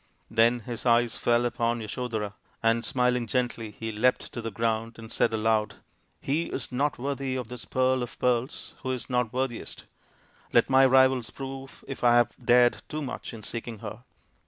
[0.31, 5.11] Then his eyes fell upon Yasodhara, and smiling gently he leapt to the ground and
[5.11, 5.75] said aloud,"
[6.29, 9.83] He is not worthy of this pearl of pearls who is not worthiest;
[10.53, 14.01] let my rivals prove if I have dared too much in seeking her."